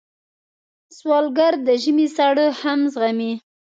[0.97, 3.33] سوالګر د ژمي سړه هم زغمي